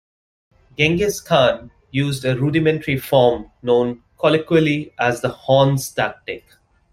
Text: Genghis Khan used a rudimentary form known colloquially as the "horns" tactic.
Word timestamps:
Genghis 0.79 1.21
Khan 1.21 1.69
used 1.91 2.25
a 2.25 2.35
rudimentary 2.35 2.97
form 2.97 3.51
known 3.61 4.01
colloquially 4.17 4.95
as 4.97 5.21
the 5.21 5.29
"horns" 5.29 5.91
tactic. 5.91 6.43